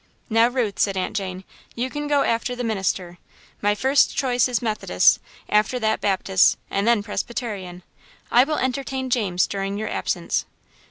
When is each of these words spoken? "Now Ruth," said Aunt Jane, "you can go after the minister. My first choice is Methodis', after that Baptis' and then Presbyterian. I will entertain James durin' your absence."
"Now 0.31 0.47
Ruth," 0.47 0.79
said 0.79 0.97
Aunt 0.97 1.15
Jane, 1.15 1.43
"you 1.75 1.91
can 1.91 2.07
go 2.07 2.23
after 2.23 2.55
the 2.55 2.63
minister. 2.63 3.19
My 3.61 3.75
first 3.75 4.17
choice 4.17 4.47
is 4.47 4.59
Methodis', 4.59 5.19
after 5.47 5.77
that 5.77 6.01
Baptis' 6.01 6.57
and 6.71 6.87
then 6.87 7.03
Presbyterian. 7.03 7.83
I 8.31 8.43
will 8.45 8.57
entertain 8.57 9.11
James 9.11 9.45
durin' 9.45 9.77
your 9.77 9.89
absence." 9.89 10.47